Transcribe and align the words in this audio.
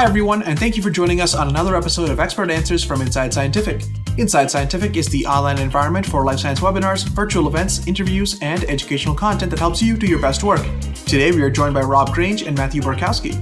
Hi, 0.00 0.06
everyone, 0.06 0.42
and 0.44 0.58
thank 0.58 0.78
you 0.78 0.82
for 0.82 0.88
joining 0.88 1.20
us 1.20 1.34
on 1.34 1.48
another 1.48 1.76
episode 1.76 2.08
of 2.08 2.20
Expert 2.20 2.50
Answers 2.50 2.82
from 2.82 3.02
Inside 3.02 3.34
Scientific. 3.34 3.82
Inside 4.16 4.50
Scientific 4.50 4.96
is 4.96 5.08
the 5.08 5.26
online 5.26 5.58
environment 5.58 6.06
for 6.06 6.24
life 6.24 6.38
science 6.38 6.60
webinars, 6.60 7.06
virtual 7.08 7.46
events, 7.46 7.86
interviews, 7.86 8.38
and 8.40 8.64
educational 8.64 9.14
content 9.14 9.50
that 9.50 9.58
helps 9.58 9.82
you 9.82 9.98
do 9.98 10.06
your 10.06 10.18
best 10.18 10.42
work. 10.42 10.62
Today, 11.04 11.32
we 11.32 11.42
are 11.42 11.50
joined 11.50 11.74
by 11.74 11.82
Rob 11.82 12.14
Grange 12.14 12.44
and 12.44 12.56
Matthew 12.56 12.80
Borkowski. 12.80 13.36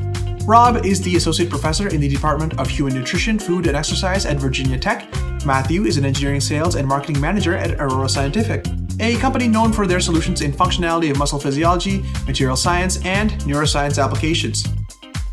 Rob 0.48 0.84
is 0.84 1.00
the 1.00 1.14
Associate 1.14 1.48
Professor 1.48 1.86
in 1.90 2.00
the 2.00 2.08
Department 2.08 2.58
of 2.58 2.68
Human 2.68 2.92
Nutrition, 2.92 3.38
Food, 3.38 3.68
and 3.68 3.76
Exercise 3.76 4.26
at 4.26 4.38
Virginia 4.38 4.76
Tech. 4.76 5.08
Matthew 5.46 5.84
is 5.84 5.96
an 5.96 6.04
Engineering 6.04 6.40
Sales 6.40 6.74
and 6.74 6.88
Marketing 6.88 7.20
Manager 7.20 7.54
at 7.54 7.80
Aurora 7.80 8.08
Scientific, 8.08 8.66
a 8.98 9.16
company 9.18 9.46
known 9.46 9.72
for 9.72 9.86
their 9.86 10.00
solutions 10.00 10.40
in 10.40 10.50
functionality 10.50 11.12
of 11.12 11.18
muscle 11.18 11.38
physiology, 11.38 12.02
material 12.26 12.56
science, 12.56 13.00
and 13.04 13.30
neuroscience 13.42 14.02
applications. 14.02 14.64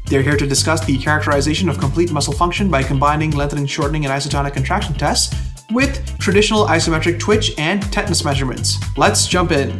They're 0.08 0.22
here 0.22 0.38
to 0.38 0.46
discuss 0.46 0.86
the 0.86 0.98
characterization 0.98 1.68
of 1.68 1.80
complete 1.80 2.12
muscle 2.12 2.34
function 2.34 2.70
by 2.70 2.84
combining 2.84 3.32
lengthening, 3.32 3.66
shortening, 3.66 4.06
and 4.06 4.14
isotonic 4.14 4.54
contraction 4.54 4.94
tests 4.94 5.36
with 5.72 6.20
traditional 6.20 6.68
isometric 6.68 7.20
twitch 7.20 7.54
and 7.58 7.82
tetanus 7.92 8.24
measurements. 8.24 8.78
Let's 8.98 9.28
jump 9.28 9.52
in. 9.52 9.80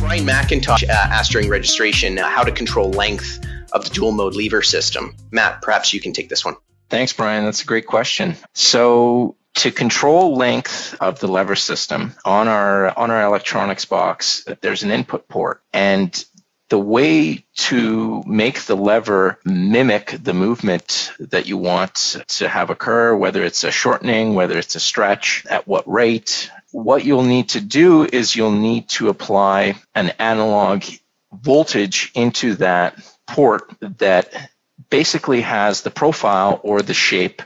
Brian 0.00 0.24
McIntosh 0.24 0.84
uh, 0.84 0.92
asked 0.92 1.32
during 1.32 1.50
registration 1.50 2.18
uh, 2.18 2.26
how 2.28 2.42
to 2.42 2.50
control 2.50 2.90
length 2.92 3.40
of 3.72 3.84
the 3.84 3.90
dual 3.90 4.12
mode 4.12 4.34
lever 4.34 4.62
system. 4.62 5.14
Matt, 5.30 5.60
perhaps 5.60 5.92
you 5.92 6.00
can 6.00 6.14
take 6.14 6.30
this 6.30 6.46
one. 6.46 6.56
Thanks, 6.88 7.12
Brian. 7.12 7.44
That's 7.44 7.62
a 7.62 7.66
great 7.66 7.86
question. 7.86 8.36
So 8.54 9.36
to 9.56 9.70
control 9.70 10.36
length 10.36 10.94
of 11.00 11.18
the 11.18 11.28
lever 11.28 11.56
system 11.56 12.14
on 12.24 12.46
our 12.48 12.96
on 12.96 13.10
our 13.10 13.24
electronics 13.24 13.84
box, 13.84 14.46
there's 14.60 14.82
an 14.82 14.90
input 14.90 15.28
port, 15.28 15.62
and 15.72 16.24
the 16.68 16.78
way 16.78 17.44
to 17.54 18.22
make 18.26 18.62
the 18.62 18.76
lever 18.76 19.38
mimic 19.44 20.18
the 20.22 20.34
movement 20.34 21.12
that 21.20 21.46
you 21.46 21.56
want 21.56 22.16
to 22.26 22.48
have 22.48 22.70
occur, 22.70 23.14
whether 23.14 23.44
it's 23.44 23.64
a 23.64 23.70
shortening, 23.70 24.34
whether 24.34 24.58
it's 24.58 24.74
a 24.74 24.80
stretch, 24.80 25.46
at 25.48 25.66
what 25.68 25.88
rate, 25.88 26.50
what 26.72 27.04
you'll 27.04 27.22
need 27.22 27.50
to 27.50 27.60
do 27.60 28.04
is 28.04 28.34
you'll 28.34 28.50
need 28.50 28.88
to 28.88 29.08
apply 29.08 29.76
an 29.94 30.10
analog 30.18 30.82
voltage 31.32 32.10
into 32.14 32.56
that 32.56 32.98
port 33.26 33.72
that 33.80 34.50
basically 34.90 35.40
has 35.40 35.82
the 35.82 35.90
profile 35.90 36.60
or 36.62 36.82
the 36.82 36.94
shape 36.94 37.42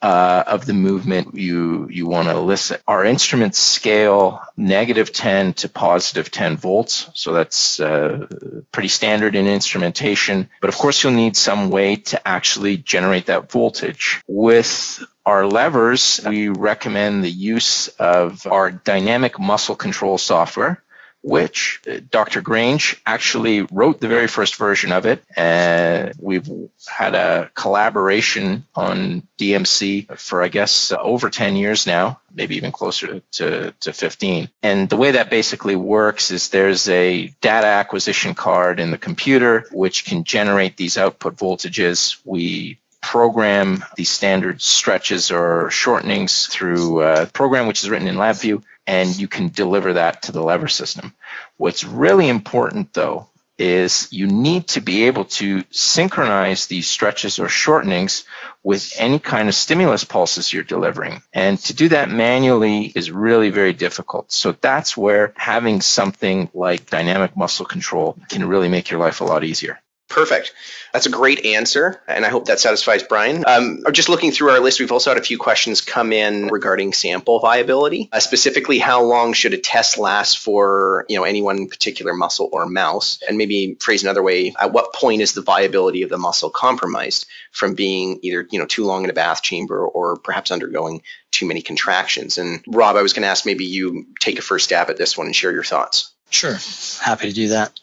uh, 0.00 0.44
of 0.46 0.66
the 0.66 0.74
movement 0.74 1.34
you 1.34 1.88
you 1.90 2.06
want 2.06 2.28
to 2.28 2.36
elicit. 2.36 2.82
Our 2.86 3.04
instruments 3.04 3.58
scale 3.58 4.40
negative 4.56 5.12
10 5.12 5.54
to 5.54 5.68
positive 5.68 6.30
10 6.30 6.56
volts, 6.56 7.10
so 7.14 7.32
that's 7.32 7.80
uh, 7.80 8.26
pretty 8.72 8.88
standard 8.88 9.34
in 9.34 9.46
instrumentation. 9.46 10.48
But 10.60 10.68
of 10.68 10.76
course, 10.76 11.02
you'll 11.02 11.12
need 11.12 11.36
some 11.36 11.70
way 11.70 11.96
to 11.96 12.28
actually 12.28 12.76
generate 12.76 13.26
that 13.26 13.50
voltage. 13.50 14.22
With 14.28 15.04
our 15.26 15.46
levers, 15.46 16.20
we 16.24 16.48
recommend 16.48 17.24
the 17.24 17.30
use 17.30 17.88
of 17.88 18.46
our 18.46 18.70
dynamic 18.70 19.38
muscle 19.38 19.76
control 19.76 20.16
software 20.16 20.82
which 21.22 21.80
uh, 21.88 22.00
Dr. 22.10 22.40
Grange 22.40 23.00
actually 23.04 23.62
wrote 23.72 24.00
the 24.00 24.08
very 24.08 24.28
first 24.28 24.56
version 24.56 24.92
of 24.92 25.06
it. 25.06 25.22
And 25.36 26.12
we've 26.18 26.48
had 26.86 27.14
a 27.14 27.50
collaboration 27.54 28.64
on 28.74 29.26
DMC 29.38 30.18
for, 30.18 30.42
I 30.42 30.48
guess, 30.48 30.92
uh, 30.92 30.96
over 30.96 31.30
10 31.30 31.56
years 31.56 31.86
now, 31.86 32.20
maybe 32.32 32.56
even 32.56 32.72
closer 32.72 33.20
to, 33.32 33.74
to 33.80 33.92
15. 33.92 34.48
And 34.62 34.88
the 34.88 34.96
way 34.96 35.12
that 35.12 35.30
basically 35.30 35.76
works 35.76 36.30
is 36.30 36.48
there's 36.48 36.88
a 36.88 37.28
data 37.40 37.66
acquisition 37.66 38.34
card 38.34 38.80
in 38.80 38.90
the 38.90 38.98
computer, 38.98 39.66
which 39.72 40.04
can 40.04 40.24
generate 40.24 40.76
these 40.76 40.96
output 40.96 41.36
voltages. 41.36 42.18
We 42.24 42.78
program 43.00 43.84
these 43.96 44.10
standard 44.10 44.60
stretches 44.60 45.30
or 45.30 45.68
shortenings 45.70 46.48
through 46.48 47.02
a 47.02 47.26
program 47.26 47.66
which 47.66 47.82
is 47.82 47.90
written 47.90 48.08
in 48.08 48.16
LabVIEW 48.16 48.62
and 48.88 49.16
you 49.18 49.28
can 49.28 49.50
deliver 49.50 49.92
that 49.92 50.22
to 50.22 50.32
the 50.32 50.42
lever 50.42 50.66
system. 50.66 51.12
What's 51.58 51.84
really 51.84 52.28
important 52.28 52.94
though 52.94 53.28
is 53.58 54.08
you 54.12 54.26
need 54.26 54.68
to 54.68 54.80
be 54.80 55.04
able 55.04 55.24
to 55.24 55.64
synchronize 55.70 56.66
these 56.66 56.86
stretches 56.86 57.38
or 57.38 57.46
shortenings 57.48 58.24
with 58.62 58.94
any 58.98 59.18
kind 59.18 59.48
of 59.48 59.54
stimulus 59.54 60.04
pulses 60.04 60.52
you're 60.52 60.62
delivering. 60.62 61.20
And 61.32 61.58
to 61.64 61.74
do 61.74 61.88
that 61.88 62.08
manually 62.08 62.84
is 62.94 63.10
really 63.10 63.50
very 63.50 63.72
difficult. 63.72 64.30
So 64.32 64.52
that's 64.52 64.96
where 64.96 65.34
having 65.36 65.80
something 65.80 66.48
like 66.54 66.88
dynamic 66.88 67.36
muscle 67.36 67.66
control 67.66 68.16
can 68.28 68.46
really 68.46 68.68
make 68.68 68.90
your 68.90 69.00
life 69.00 69.20
a 69.20 69.24
lot 69.24 69.44
easier. 69.44 69.80
Perfect. 70.08 70.54
That's 70.92 71.04
a 71.04 71.10
great 71.10 71.44
answer, 71.44 72.00
and 72.08 72.24
I 72.24 72.30
hope 72.30 72.46
that 72.46 72.58
satisfies 72.58 73.02
Brian. 73.02 73.44
Um, 73.46 73.84
just 73.92 74.08
looking 74.08 74.32
through 74.32 74.50
our 74.50 74.60
list, 74.60 74.80
we've 74.80 74.90
also 74.90 75.10
had 75.10 75.18
a 75.18 75.22
few 75.22 75.36
questions 75.36 75.82
come 75.82 76.14
in 76.14 76.46
regarding 76.46 76.94
sample 76.94 77.40
viability. 77.40 78.08
Uh, 78.10 78.18
specifically, 78.18 78.78
how 78.78 79.04
long 79.04 79.34
should 79.34 79.52
a 79.52 79.58
test 79.58 79.98
last 79.98 80.38
for 80.38 81.04
you 81.10 81.16
know 81.16 81.24
any 81.24 81.42
one 81.42 81.68
particular 81.68 82.14
muscle 82.14 82.48
or 82.52 82.64
mouse? 82.64 83.20
And 83.28 83.36
maybe 83.36 83.76
phrase 83.80 84.02
another 84.02 84.22
way: 84.22 84.54
at 84.58 84.72
what 84.72 84.94
point 84.94 85.20
is 85.20 85.34
the 85.34 85.42
viability 85.42 86.02
of 86.02 86.08
the 86.08 86.18
muscle 86.18 86.48
compromised 86.48 87.26
from 87.52 87.74
being 87.74 88.18
either 88.22 88.46
you 88.50 88.58
know 88.58 88.66
too 88.66 88.86
long 88.86 89.04
in 89.04 89.10
a 89.10 89.14
bath 89.14 89.42
chamber 89.42 89.86
or 89.86 90.16
perhaps 90.16 90.50
undergoing 90.50 91.02
too 91.32 91.46
many 91.46 91.60
contractions? 91.60 92.38
And 92.38 92.64
Rob, 92.66 92.96
I 92.96 93.02
was 93.02 93.12
going 93.12 93.24
to 93.24 93.28
ask 93.28 93.44
maybe 93.44 93.66
you 93.66 94.06
take 94.20 94.38
a 94.38 94.42
first 94.42 94.64
stab 94.64 94.88
at 94.88 94.96
this 94.96 95.18
one 95.18 95.26
and 95.26 95.36
share 95.36 95.52
your 95.52 95.64
thoughts. 95.64 96.14
Sure, 96.30 96.58
happy 97.00 97.28
to 97.28 97.32
do 97.34 97.48
that. 97.48 97.78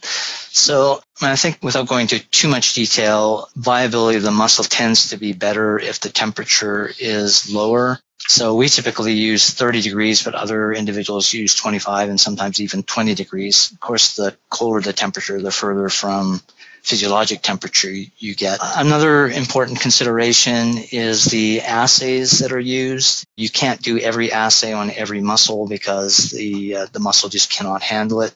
So 0.56 1.02
I 1.22 1.36
think 1.36 1.60
without 1.62 1.88
going 1.88 2.04
into 2.04 2.20
too 2.30 2.48
much 2.48 2.74
detail, 2.74 3.50
viability 3.56 4.18
of 4.18 4.24
the 4.24 4.32
muscle 4.32 4.64
tends 4.64 5.10
to 5.10 5.18
be 5.18 5.34
better 5.34 5.80
if 5.80 6.00
the 6.00 6.10
temperature 6.10 6.92
is 7.00 7.52
lower. 7.52 8.00
So 8.28 8.56
we 8.56 8.70
typically 8.70 9.14
use 9.14 9.50
30 9.50 9.82
degrees, 9.82 10.24
but 10.24 10.34
other 10.34 10.72
individuals 10.74 11.32
use 11.34 11.56
25 11.56 12.10
and 12.10 12.20
sometimes 12.20 12.62
even 12.62 12.84
20 12.84 13.14
degrees. 13.16 13.72
Of 13.72 13.80
course, 13.80 14.16
the 14.16 14.36
colder 14.50 14.82
the 14.82 14.94
temperature, 14.94 15.42
the 15.42 15.52
further 15.52 15.90
from 15.90 16.42
physiologic 16.86 17.42
temperature 17.42 17.92
you 17.92 18.36
get. 18.36 18.60
Another 18.62 19.28
important 19.28 19.82
consideration 19.82 20.78
is 20.92 21.26
the 21.26 21.62
assays 21.62 22.40
that 22.40 22.52
are 22.52 22.60
used. 22.60 23.26
You 23.36 23.50
can't 23.50 23.82
do 23.82 24.00
every 24.00 24.32
assay 24.32 24.72
on 24.72 24.92
every 24.92 25.22
muscle 25.22 25.68
because 25.68 26.32
the 26.32 26.76
uh, 26.76 26.88
the 26.92 27.00
muscle 27.00 27.30
just 27.30 27.50
cannot 27.50 27.82
handle 27.82 28.22
it. 28.22 28.34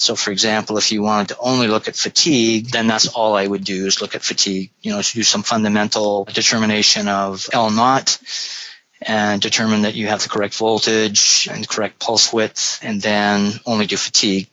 So, 0.00 0.14
for 0.14 0.30
example, 0.30 0.78
if 0.78 0.92
you 0.92 1.02
wanted 1.02 1.28
to 1.28 1.38
only 1.40 1.66
look 1.66 1.88
at 1.88 1.96
fatigue, 1.96 2.70
then 2.70 2.86
that's 2.86 3.08
all 3.08 3.34
I 3.34 3.46
would 3.46 3.64
do 3.64 3.86
is 3.86 4.00
look 4.00 4.14
at 4.14 4.22
fatigue. 4.22 4.70
You 4.82 4.92
know, 4.92 5.02
to 5.02 5.14
do 5.14 5.22
some 5.22 5.42
fundamental 5.42 6.24
determination 6.24 7.08
of 7.08 7.48
L 7.52 7.70
naught 7.70 8.18
and 9.00 9.40
determine 9.40 9.82
that 9.82 9.94
you 9.94 10.08
have 10.08 10.22
the 10.22 10.28
correct 10.28 10.54
voltage 10.54 11.48
and 11.50 11.68
correct 11.68 11.98
pulse 11.98 12.32
width, 12.32 12.80
and 12.82 13.00
then 13.00 13.52
only 13.64 13.86
do 13.86 13.96
fatigue. 13.96 14.48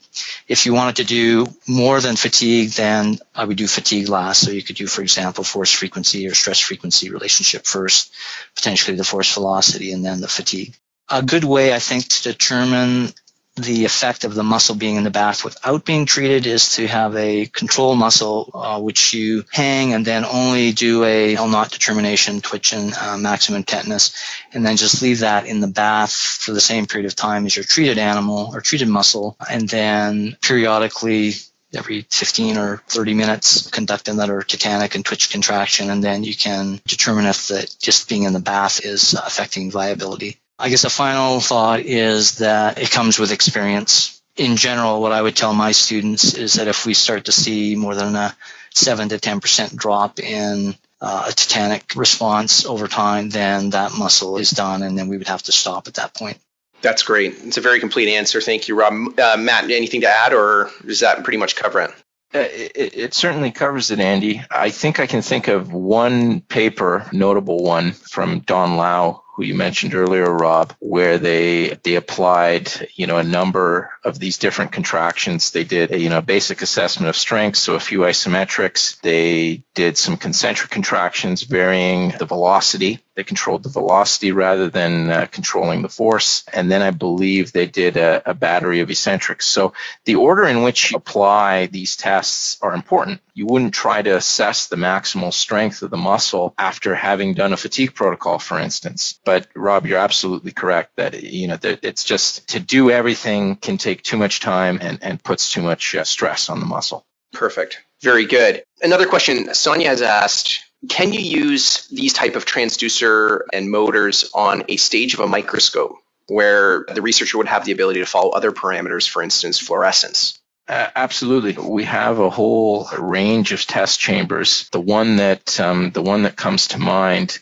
If 0.46 0.66
you 0.66 0.74
wanted 0.74 0.96
to 0.96 1.04
do 1.04 1.46
more 1.66 2.00
than 2.00 2.16
fatigue, 2.16 2.70
then 2.70 3.18
I 3.34 3.44
would 3.44 3.56
do 3.56 3.66
fatigue 3.66 4.08
last. 4.08 4.44
So 4.44 4.52
you 4.52 4.62
could 4.62 4.76
do, 4.76 4.86
for 4.86 5.02
example, 5.02 5.44
force 5.44 5.72
frequency 5.72 6.26
or 6.28 6.34
stress 6.34 6.60
frequency 6.60 7.10
relationship 7.10 7.66
first, 7.66 8.12
potentially 8.54 8.96
the 8.96 9.04
force 9.04 9.34
velocity, 9.34 9.92
and 9.92 10.04
then 10.04 10.20
the 10.20 10.28
fatigue. 10.28 10.74
A 11.08 11.22
good 11.22 11.44
way, 11.44 11.74
I 11.74 11.78
think, 11.78 12.08
to 12.08 12.22
determine 12.22 13.12
the 13.56 13.86
effect 13.86 14.24
of 14.24 14.34
the 14.34 14.42
muscle 14.42 14.74
being 14.74 14.96
in 14.96 15.04
the 15.04 15.10
bath 15.10 15.42
without 15.42 15.84
being 15.84 16.04
treated 16.04 16.46
is 16.46 16.74
to 16.76 16.86
have 16.86 17.16
a 17.16 17.46
control 17.46 17.96
muscle 17.96 18.50
uh, 18.52 18.78
which 18.78 19.14
you 19.14 19.44
hang 19.50 19.94
and 19.94 20.04
then 20.04 20.26
only 20.26 20.72
do 20.72 21.04
a 21.04 21.34
L 21.36 21.48
naught 21.48 21.70
determination, 21.70 22.42
twitch 22.42 22.74
and 22.74 22.92
uh, 22.94 23.16
maximum 23.16 23.62
tetanus, 23.62 24.14
and 24.52 24.64
then 24.64 24.76
just 24.76 25.00
leave 25.00 25.20
that 25.20 25.46
in 25.46 25.60
the 25.60 25.66
bath 25.66 26.12
for 26.12 26.52
the 26.52 26.60
same 26.60 26.86
period 26.86 27.06
of 27.06 27.16
time 27.16 27.46
as 27.46 27.56
your 27.56 27.64
treated 27.64 27.96
animal 27.96 28.50
or 28.52 28.60
treated 28.60 28.88
muscle, 28.88 29.36
and 29.50 29.68
then 29.70 30.36
periodically 30.42 31.32
every 31.74 32.02
15 32.10 32.58
or 32.58 32.82
30 32.88 33.14
minutes 33.14 33.70
conduct 33.70 34.08
another 34.08 34.42
tetanic 34.42 34.94
and 34.94 35.04
twitch 35.04 35.30
contraction, 35.30 35.88
and 35.88 36.04
then 36.04 36.24
you 36.24 36.36
can 36.36 36.80
determine 36.86 37.24
if 37.24 37.48
the, 37.48 37.76
just 37.80 38.08
being 38.08 38.24
in 38.24 38.34
the 38.34 38.38
bath 38.38 38.84
is 38.84 39.14
affecting 39.14 39.70
viability. 39.70 40.38
I 40.58 40.70
guess 40.70 40.84
a 40.84 40.90
final 40.90 41.40
thought 41.40 41.80
is 41.80 42.38
that 42.38 42.78
it 42.78 42.90
comes 42.90 43.18
with 43.18 43.32
experience. 43.32 44.20
In 44.36 44.56
general, 44.56 45.00
what 45.00 45.12
I 45.12 45.20
would 45.20 45.36
tell 45.36 45.54
my 45.54 45.72
students 45.72 46.34
is 46.34 46.54
that 46.54 46.68
if 46.68 46.86
we 46.86 46.94
start 46.94 47.26
to 47.26 47.32
see 47.32 47.74
more 47.76 47.94
than 47.94 48.14
a 48.14 48.34
7 48.74 49.08
to 49.10 49.18
10% 49.18 49.76
drop 49.76 50.18
in 50.18 50.74
uh, 51.00 51.26
a 51.28 51.32
tetanic 51.32 51.96
response 51.96 52.64
over 52.66 52.88
time, 52.88 53.30
then 53.30 53.70
that 53.70 53.92
muscle 53.98 54.38
is 54.38 54.50
done, 54.50 54.82
and 54.82 54.98
then 54.98 55.08
we 55.08 55.18
would 55.18 55.28
have 55.28 55.42
to 55.44 55.52
stop 55.52 55.88
at 55.88 55.94
that 55.94 56.14
point. 56.14 56.38
That's 56.82 57.02
great. 57.02 57.34
It's 57.44 57.56
a 57.56 57.62
very 57.62 57.80
complete 57.80 58.14
answer. 58.14 58.40
Thank 58.40 58.68
you, 58.68 58.78
Rob. 58.78 59.18
Uh, 59.18 59.36
Matt, 59.38 59.64
anything 59.70 60.02
to 60.02 60.08
add, 60.08 60.32
or 60.32 60.70
does 60.84 61.00
that 61.00 61.24
pretty 61.24 61.38
much 61.38 61.56
cover 61.56 61.80
it? 61.80 61.90
Uh, 62.34 62.38
it, 62.40 62.96
it, 62.96 63.14
certainly 63.14 63.50
covers 63.50 63.90
it, 63.90 64.00
Andy. 64.00 64.42
I 64.50 64.70
think 64.70 65.00
I 65.00 65.06
can 65.06 65.22
think 65.22 65.48
of 65.48 65.72
one 65.72 66.40
paper, 66.40 67.06
notable 67.12 67.62
one, 67.62 67.92
from 67.92 68.40
Dawn 68.40 68.76
Lowe, 68.76 69.22
who 69.36 69.44
you 69.44 69.54
mentioned 69.54 69.94
earlier, 69.94 70.32
Rob, 70.32 70.72
where 70.78 71.18
they 71.18 71.78
they 71.82 71.96
applied 71.96 72.88
you 72.94 73.06
know 73.06 73.18
a 73.18 73.22
number 73.22 73.90
of 74.02 74.18
these 74.18 74.38
different 74.38 74.72
contractions. 74.72 75.50
They 75.50 75.64
did 75.64 75.92
a, 75.92 75.98
you 75.98 76.08
know 76.08 76.22
basic 76.22 76.62
assessment 76.62 77.10
of 77.10 77.16
strength, 77.16 77.58
so 77.58 77.74
a 77.74 77.80
few 77.80 78.00
isometrics. 78.00 78.98
They 79.02 79.62
did 79.74 79.98
some 79.98 80.16
concentric 80.16 80.70
contractions 80.70 81.42
varying 81.42 82.14
the 82.18 82.24
velocity. 82.24 83.00
They 83.16 83.24
controlled 83.24 83.62
the 83.62 83.70
velocity 83.70 84.30
rather 84.32 84.68
than 84.68 85.10
uh, 85.10 85.26
controlling 85.30 85.80
the 85.80 85.88
force. 85.88 86.44
And 86.52 86.70
then 86.70 86.82
I 86.82 86.90
believe 86.90 87.50
they 87.50 87.66
did 87.66 87.96
a, 87.96 88.22
a 88.30 88.34
battery 88.34 88.80
of 88.80 88.90
eccentrics. 88.90 89.46
So 89.46 89.72
the 90.04 90.16
order 90.16 90.44
in 90.44 90.62
which 90.62 90.90
you 90.90 90.98
apply 90.98 91.66
these 91.66 91.96
tests 91.96 92.58
are 92.60 92.74
important. 92.74 93.20
You 93.32 93.46
wouldn't 93.46 93.72
try 93.72 94.02
to 94.02 94.16
assess 94.16 94.66
the 94.66 94.76
maximal 94.76 95.32
strength 95.32 95.82
of 95.82 95.90
the 95.90 95.96
muscle 95.96 96.54
after 96.58 96.94
having 96.94 97.32
done 97.32 97.54
a 97.54 97.56
fatigue 97.56 97.94
protocol, 97.94 98.38
for 98.38 98.58
instance. 98.58 99.18
But 99.26 99.48
Rob, 99.56 99.86
you're 99.86 99.98
absolutely 99.98 100.52
correct 100.52 100.96
that 100.96 101.22
you 101.22 101.48
know 101.48 101.56
that 101.56 101.80
it's 101.82 102.04
just 102.04 102.48
to 102.50 102.60
do 102.60 102.90
everything 102.90 103.56
can 103.56 103.76
take 103.76 104.02
too 104.02 104.16
much 104.16 104.40
time 104.40 104.78
and, 104.80 104.98
and 105.02 105.22
puts 105.22 105.52
too 105.52 105.60
much 105.60 105.94
uh, 105.94 106.04
stress 106.04 106.48
on 106.48 106.60
the 106.60 106.66
muscle. 106.66 107.04
Perfect. 107.32 107.82
Very 108.02 108.24
good. 108.24 108.62
Another 108.80 109.06
question 109.06 109.52
Sonia 109.52 109.88
has 109.88 110.00
asked 110.00 110.60
can 110.88 111.12
you 111.12 111.20
use 111.20 111.88
these 111.88 112.12
type 112.12 112.36
of 112.36 112.46
transducer 112.46 113.40
and 113.52 113.68
motors 113.70 114.30
on 114.32 114.62
a 114.68 114.76
stage 114.76 115.14
of 115.14 115.20
a 115.20 115.26
microscope 115.26 115.96
where 116.28 116.84
the 116.94 117.02
researcher 117.02 117.38
would 117.38 117.48
have 117.48 117.64
the 117.64 117.72
ability 117.72 118.00
to 118.00 118.06
follow 118.06 118.30
other 118.30 118.52
parameters, 118.52 119.08
for 119.08 119.22
instance, 119.22 119.58
fluorescence? 119.58 120.38
Uh, 120.68 120.88
absolutely, 120.94 121.52
we 121.52 121.84
have 121.84 122.18
a 122.20 122.30
whole 122.30 122.88
range 122.98 123.52
of 123.52 123.64
test 123.66 123.98
chambers. 123.98 124.68
The 124.70 124.80
one 124.80 125.16
that 125.16 125.58
um, 125.58 125.90
the 125.90 126.02
one 126.02 126.22
that 126.22 126.36
comes 126.36 126.68
to 126.68 126.78
mind 126.78 127.38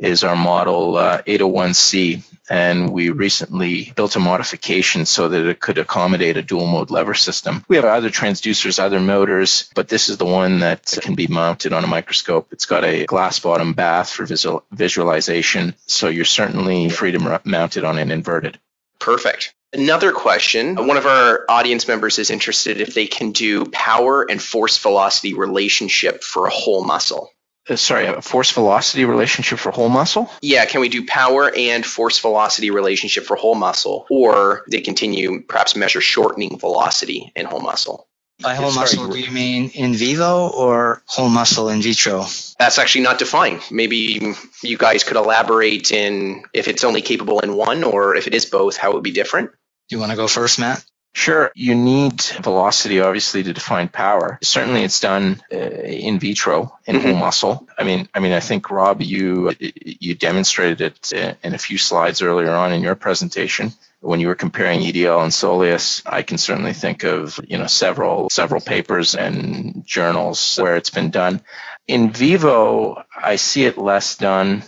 is 0.00 0.24
our 0.24 0.34
model 0.34 0.96
uh, 0.96 1.22
801C, 1.22 2.22
and 2.48 2.90
we 2.90 3.10
recently 3.10 3.92
built 3.94 4.16
a 4.16 4.20
modification 4.20 5.04
so 5.04 5.28
that 5.28 5.46
it 5.46 5.60
could 5.60 5.78
accommodate 5.78 6.36
a 6.36 6.42
dual 6.42 6.66
mode 6.66 6.90
lever 6.90 7.14
system. 7.14 7.64
We 7.68 7.76
have 7.76 7.84
other 7.84 8.08
transducers, 8.08 8.78
other 8.78 8.98
motors, 8.98 9.70
but 9.74 9.88
this 9.88 10.08
is 10.08 10.16
the 10.16 10.24
one 10.24 10.60
that 10.60 10.98
can 11.02 11.14
be 11.14 11.26
mounted 11.26 11.72
on 11.72 11.84
a 11.84 11.86
microscope. 11.86 12.48
It's 12.50 12.66
got 12.66 12.84
a 12.84 13.04
glass 13.04 13.38
bottom 13.38 13.74
bath 13.74 14.10
for 14.10 14.24
visual, 14.24 14.64
visualization, 14.72 15.74
so 15.86 16.08
you're 16.08 16.24
certainly 16.24 16.88
free 16.88 17.12
to 17.12 17.40
mount 17.44 17.76
it 17.76 17.84
on 17.84 17.98
an 17.98 18.10
inverted. 18.10 18.58
Perfect. 18.98 19.54
Another 19.72 20.10
question. 20.10 20.74
One 20.74 20.96
of 20.96 21.06
our 21.06 21.44
audience 21.48 21.86
members 21.86 22.18
is 22.18 22.30
interested 22.30 22.80
if 22.80 22.94
they 22.94 23.06
can 23.06 23.30
do 23.30 23.66
power 23.66 24.28
and 24.28 24.42
force 24.42 24.78
velocity 24.78 25.34
relationship 25.34 26.24
for 26.24 26.46
a 26.46 26.50
whole 26.50 26.84
muscle. 26.84 27.30
Uh, 27.70 27.76
sorry, 27.76 28.06
a 28.06 28.20
force 28.20 28.50
velocity 28.50 29.04
relationship 29.04 29.58
for 29.58 29.70
whole 29.70 29.88
muscle? 29.88 30.28
Yeah, 30.42 30.64
can 30.64 30.80
we 30.80 30.88
do 30.88 31.06
power 31.06 31.52
and 31.56 31.86
force 31.86 32.18
velocity 32.18 32.70
relationship 32.70 33.24
for 33.24 33.36
whole 33.36 33.54
muscle? 33.54 34.06
Or 34.10 34.64
they 34.68 34.80
continue, 34.80 35.42
perhaps 35.42 35.76
measure 35.76 36.00
shortening 36.00 36.58
velocity 36.58 37.32
in 37.36 37.46
whole 37.46 37.60
muscle? 37.60 38.08
By 38.42 38.54
whole 38.54 38.70
Sorry. 38.70 38.82
muscle, 38.82 39.08
do 39.08 39.20
you 39.20 39.30
mean 39.30 39.70
in 39.74 39.94
vivo 39.94 40.48
or 40.48 41.02
whole 41.06 41.28
muscle 41.28 41.68
in 41.68 41.82
vitro? 41.82 42.24
That's 42.58 42.78
actually 42.78 43.02
not 43.02 43.18
defined. 43.18 43.60
Maybe 43.70 44.34
you 44.62 44.78
guys 44.78 45.04
could 45.04 45.18
elaborate 45.18 45.92
in 45.92 46.44
if 46.54 46.66
it's 46.66 46.82
only 46.82 47.02
capable 47.02 47.40
in 47.40 47.54
one 47.54 47.84
or 47.84 48.16
if 48.16 48.26
it 48.26 48.34
is 48.34 48.46
both, 48.46 48.78
how 48.78 48.90
it 48.90 48.94
would 48.94 49.04
be 49.04 49.12
different. 49.12 49.50
You 49.90 49.98
want 49.98 50.10
to 50.10 50.16
go 50.16 50.26
first, 50.26 50.58
Matt? 50.58 50.82
Sure, 51.12 51.50
you 51.56 51.74
need 51.74 52.22
velocity 52.22 53.00
obviously 53.00 53.42
to 53.42 53.52
define 53.52 53.88
power. 53.88 54.38
Certainly, 54.42 54.84
it's 54.84 55.00
done 55.00 55.42
uh, 55.52 55.56
in 55.56 56.20
vitro 56.20 56.78
in 56.86 56.96
mm-hmm. 56.96 57.06
whole 57.06 57.16
muscle. 57.16 57.68
I 57.76 57.82
mean, 57.82 58.08
I 58.14 58.20
mean, 58.20 58.32
I 58.32 58.40
think 58.40 58.70
Rob, 58.70 59.02
you 59.02 59.52
you 59.58 60.14
demonstrated 60.14 60.80
it 60.80 61.12
uh, 61.12 61.34
in 61.42 61.54
a 61.54 61.58
few 61.58 61.78
slides 61.78 62.22
earlier 62.22 62.52
on 62.52 62.72
in 62.72 62.82
your 62.82 62.94
presentation 62.94 63.72
when 64.00 64.20
you 64.20 64.28
were 64.28 64.36
comparing 64.36 64.80
EDL 64.80 65.22
and 65.22 65.32
Soleus. 65.32 66.02
I 66.06 66.22
can 66.22 66.38
certainly 66.38 66.74
think 66.74 67.02
of 67.02 67.40
you 67.46 67.58
know 67.58 67.66
several 67.66 68.30
several 68.30 68.60
papers 68.60 69.16
and 69.16 69.84
journals 69.84 70.58
where 70.58 70.76
it's 70.76 70.90
been 70.90 71.10
done. 71.10 71.42
In 71.88 72.12
vivo, 72.12 73.02
I 73.16 73.34
see 73.34 73.64
it 73.64 73.76
less 73.76 74.16
done 74.16 74.62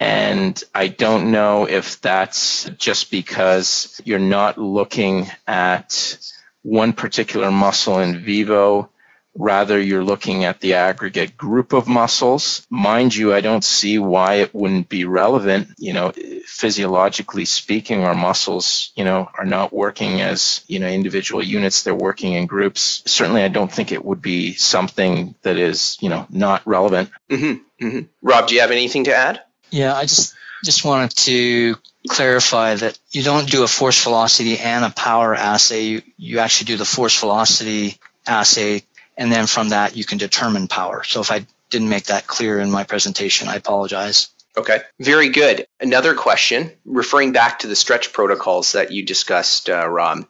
and 0.00 0.62
I 0.74 0.88
don't 0.88 1.30
know 1.30 1.66
if 1.68 2.00
that's 2.00 2.64
just 2.70 3.10
because 3.10 4.00
you're 4.04 4.18
not 4.18 4.58
looking 4.58 5.28
at 5.46 6.18
one 6.62 6.92
particular 6.92 7.50
muscle 7.50 8.00
in 8.00 8.24
vivo. 8.24 8.90
Rather, 9.36 9.80
you're 9.80 10.04
looking 10.04 10.44
at 10.44 10.60
the 10.60 10.74
aggregate 10.74 11.36
group 11.36 11.72
of 11.72 11.88
muscles. 11.88 12.64
Mind 12.70 13.14
you, 13.16 13.34
I 13.34 13.40
don't 13.40 13.64
see 13.64 13.98
why 13.98 14.34
it 14.34 14.54
wouldn't 14.54 14.88
be 14.88 15.04
relevant. 15.06 15.70
You 15.76 15.92
know, 15.92 16.12
physiologically 16.46 17.44
speaking, 17.44 18.04
our 18.04 18.14
muscles, 18.14 18.92
you 18.94 19.02
know, 19.02 19.28
are 19.36 19.44
not 19.44 19.72
working 19.72 20.20
as, 20.20 20.64
you 20.68 20.78
know, 20.78 20.86
individual 20.86 21.42
units. 21.42 21.82
They're 21.82 21.96
working 21.96 22.34
in 22.34 22.46
groups. 22.46 23.02
Certainly, 23.06 23.42
I 23.42 23.48
don't 23.48 23.72
think 23.72 23.90
it 23.90 24.04
would 24.04 24.22
be 24.22 24.54
something 24.54 25.34
that 25.42 25.58
is, 25.58 25.98
you 26.00 26.10
know, 26.10 26.26
not 26.30 26.64
relevant. 26.64 27.10
Mm-hmm. 27.28 27.86
Mm-hmm. 27.86 28.00
Rob, 28.22 28.46
do 28.46 28.54
you 28.54 28.60
have 28.60 28.70
anything 28.70 29.04
to 29.04 29.16
add? 29.16 29.42
Yeah, 29.70 29.94
I 29.94 30.02
just 30.02 30.34
just 30.64 30.84
wanted 30.84 31.10
to 31.16 31.76
clarify 32.08 32.74
that 32.74 32.98
you 33.10 33.22
don't 33.22 33.50
do 33.50 33.64
a 33.64 33.68
force 33.68 34.02
velocity 34.02 34.58
and 34.58 34.84
a 34.84 34.90
power 34.90 35.34
assay. 35.34 35.84
You, 35.84 36.02
you 36.16 36.38
actually 36.38 36.66
do 36.66 36.76
the 36.76 36.84
force 36.84 37.18
velocity 37.18 37.98
assay, 38.26 38.82
and 39.16 39.30
then 39.30 39.46
from 39.46 39.70
that 39.70 39.96
you 39.96 40.04
can 40.04 40.18
determine 40.18 40.68
power. 40.68 41.02
So 41.04 41.20
if 41.20 41.30
I 41.30 41.46
didn't 41.70 41.88
make 41.88 42.04
that 42.04 42.26
clear 42.26 42.60
in 42.60 42.70
my 42.70 42.84
presentation, 42.84 43.48
I 43.48 43.56
apologize. 43.56 44.28
Okay, 44.56 44.80
very 45.00 45.30
good. 45.30 45.66
Another 45.80 46.14
question, 46.14 46.70
referring 46.84 47.32
back 47.32 47.60
to 47.60 47.66
the 47.66 47.74
stretch 47.74 48.12
protocols 48.12 48.72
that 48.72 48.92
you 48.92 49.04
discussed, 49.04 49.68
uh, 49.68 49.88
Rob, 49.88 50.26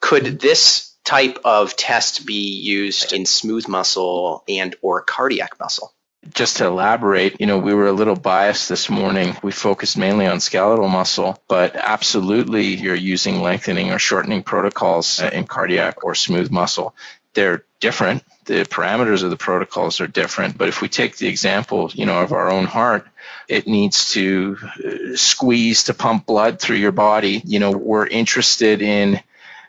could 0.00 0.40
this 0.40 0.94
type 1.04 1.38
of 1.44 1.76
test 1.76 2.24
be 2.24 2.50
used 2.58 3.12
in 3.12 3.26
smooth 3.26 3.68
muscle 3.68 4.42
and 4.48 4.74
or 4.80 5.02
cardiac 5.02 5.58
muscle? 5.60 5.92
Just 6.34 6.56
to 6.56 6.66
elaborate, 6.66 7.40
you 7.40 7.46
know, 7.46 7.58
we 7.58 7.72
were 7.74 7.86
a 7.86 7.92
little 7.92 8.16
biased 8.16 8.68
this 8.68 8.90
morning. 8.90 9.36
We 9.42 9.52
focused 9.52 9.96
mainly 9.96 10.26
on 10.26 10.40
skeletal 10.40 10.88
muscle, 10.88 11.40
but 11.48 11.76
absolutely 11.76 12.74
you're 12.74 12.94
using 12.94 13.40
lengthening 13.40 13.92
or 13.92 13.98
shortening 14.00 14.42
protocols 14.42 15.20
in 15.20 15.46
cardiac 15.46 16.04
or 16.04 16.16
smooth 16.16 16.50
muscle. 16.50 16.94
They're 17.34 17.64
different. 17.78 18.24
The 18.46 18.64
parameters 18.64 19.22
of 19.22 19.30
the 19.30 19.36
protocols 19.36 20.00
are 20.00 20.08
different. 20.08 20.58
But 20.58 20.68
if 20.68 20.82
we 20.82 20.88
take 20.88 21.16
the 21.16 21.28
example, 21.28 21.90
you 21.94 22.04
know, 22.04 22.20
of 22.20 22.32
our 22.32 22.50
own 22.50 22.64
heart, 22.64 23.06
it 23.46 23.68
needs 23.68 24.12
to 24.12 24.58
uh, 24.84 25.16
squeeze 25.16 25.84
to 25.84 25.94
pump 25.94 26.26
blood 26.26 26.58
through 26.60 26.76
your 26.76 26.92
body. 26.92 27.42
You 27.44 27.60
know, 27.60 27.70
we're 27.70 28.06
interested 28.06 28.82
in 28.82 29.20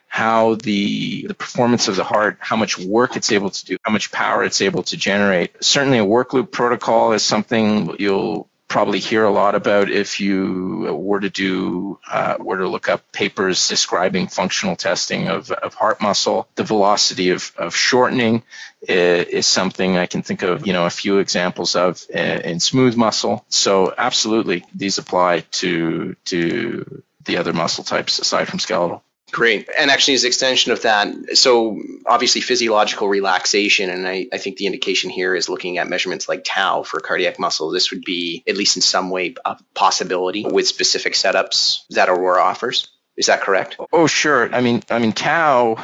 how 0.09 0.55
the 0.55 1.27
the 1.27 1.35
performance 1.35 1.87
of 1.87 1.95
the 1.95 2.03
heart, 2.03 2.37
how 2.39 2.57
much 2.57 2.77
work 2.77 3.15
it's 3.15 3.31
able 3.31 3.51
to 3.51 3.65
do, 3.65 3.77
how 3.83 3.93
much 3.93 4.11
power 4.11 4.43
it's 4.43 4.59
able 4.59 4.83
to 4.83 4.97
generate. 4.97 5.63
Certainly, 5.63 5.99
a 5.99 6.05
work 6.05 6.33
loop 6.33 6.51
protocol 6.51 7.13
is 7.13 7.23
something 7.23 7.95
you'll 7.99 8.49
probably 8.67 8.99
hear 8.99 9.23
a 9.23 9.31
lot 9.31 9.55
about 9.55 9.89
if 9.89 10.19
you 10.19 10.87
were 10.93 11.19
to 11.19 11.29
do 11.29 11.99
uh, 12.09 12.37
were 12.39 12.57
to 12.57 12.67
look 12.67 12.89
up 12.89 13.11
papers 13.11 13.67
describing 13.67 14.27
functional 14.27 14.75
testing 14.75 15.27
of, 15.27 15.51
of 15.51 15.75
heart 15.75 16.01
muscle. 16.01 16.47
The 16.55 16.63
velocity 16.63 17.29
of, 17.29 17.51
of 17.55 17.75
shortening 17.75 18.43
is, 18.81 19.27
is 19.27 19.47
something 19.47 19.97
i 19.97 20.05
can 20.05 20.21
think 20.21 20.41
of 20.41 20.65
you 20.65 20.73
know 20.73 20.85
a 20.85 20.91
few 20.91 21.19
examples 21.19 21.75
of 21.75 22.03
in, 22.09 22.41
in 22.41 22.59
smooth 22.59 22.95
muscle. 22.95 23.45
So 23.49 23.93
absolutely 23.95 24.65
these 24.73 24.97
apply 24.97 25.41
to 25.61 26.15
to 26.25 27.03
the 27.25 27.37
other 27.37 27.53
muscle 27.53 27.83
types 27.83 28.17
aside 28.17 28.47
from 28.47 28.59
skeletal 28.59 29.03
Great. 29.31 29.69
And 29.77 29.91
actually, 29.91 30.15
as 30.15 30.23
an 30.23 30.27
extension 30.27 30.71
of 30.71 30.81
that, 30.83 31.37
so 31.37 31.79
obviously 32.05 32.41
physiological 32.41 33.07
relaxation, 33.07 33.89
and 33.89 34.07
I, 34.07 34.27
I 34.33 34.37
think 34.37 34.57
the 34.57 34.65
indication 34.65 35.09
here 35.09 35.35
is 35.35 35.49
looking 35.49 35.77
at 35.77 35.87
measurements 35.87 36.27
like 36.27 36.43
tau 36.45 36.83
for 36.83 36.99
cardiac 36.99 37.39
muscle. 37.39 37.71
This 37.71 37.91
would 37.91 38.03
be, 38.03 38.43
at 38.47 38.57
least 38.57 38.75
in 38.75 38.81
some 38.81 39.09
way, 39.09 39.35
a 39.45 39.57
possibility 39.73 40.45
with 40.45 40.67
specific 40.67 41.13
setups 41.13 41.81
that 41.91 42.09
Aurora 42.09 42.41
offers. 42.41 42.89
Is 43.17 43.27
that 43.27 43.41
correct? 43.41 43.77
Oh, 43.91 44.07
sure. 44.07 44.53
I 44.53 44.61
mean, 44.61 44.81
I 44.89 44.99
mean, 44.99 45.11
tau 45.11 45.83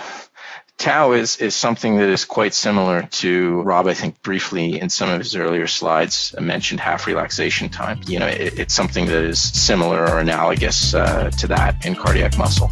Tau 0.78 1.14
is, 1.14 1.38
is 1.38 1.56
something 1.56 1.98
that 1.98 2.10
is 2.10 2.25
quite 2.25 2.54
similar 2.54 3.04
to 3.04 3.62
Rob, 3.62 3.88
I 3.88 3.94
think 3.94 4.22
briefly 4.22 4.80
in 4.80 4.90
some 4.90 5.10
of 5.10 5.20
his 5.20 5.36
earlier 5.36 5.68
slides 5.68 6.36
mentioned 6.40 6.82
half 6.82 7.08
relaxation 7.08 7.70
time. 7.70 8.02
You 8.08 8.20
know, 8.20 8.28
it, 8.28 8.60
it's 8.60 8.74
something 8.74 9.06
that 9.06 9.24
is 9.24 9.40
similar 9.40 10.06
or 10.06 10.20
analogous 10.20 10.94
uh, 10.94 11.32
to 11.32 11.48
that 11.48 11.86
in 11.86 11.96
cardiac 11.96 12.38
muscle. 12.38 12.72